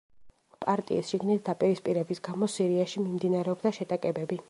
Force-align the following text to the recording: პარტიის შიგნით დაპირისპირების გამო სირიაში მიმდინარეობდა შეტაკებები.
პარტიის 0.63 1.11
შიგნით 1.13 1.45
დაპირისპირების 1.51 2.25
გამო 2.31 2.51
სირიაში 2.57 3.07
მიმდინარეობდა 3.07 3.79
შეტაკებები. 3.81 4.39